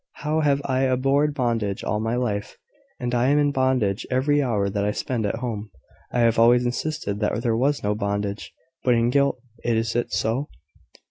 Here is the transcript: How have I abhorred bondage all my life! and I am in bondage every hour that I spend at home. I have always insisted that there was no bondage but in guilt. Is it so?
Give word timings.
How 0.23 0.39
have 0.39 0.63
I 0.65 0.79
abhorred 0.81 1.35
bondage 1.35 1.83
all 1.83 1.99
my 1.99 2.15
life! 2.15 2.57
and 2.99 3.13
I 3.13 3.27
am 3.27 3.37
in 3.37 3.51
bondage 3.51 4.03
every 4.09 4.41
hour 4.41 4.67
that 4.67 4.83
I 4.83 4.89
spend 4.89 5.27
at 5.27 5.35
home. 5.35 5.69
I 6.11 6.21
have 6.21 6.39
always 6.39 6.65
insisted 6.65 7.19
that 7.19 7.39
there 7.43 7.55
was 7.55 7.83
no 7.83 7.93
bondage 7.93 8.51
but 8.83 8.95
in 8.95 9.11
guilt. 9.11 9.39
Is 9.63 9.95
it 9.95 10.11
so? 10.11 10.49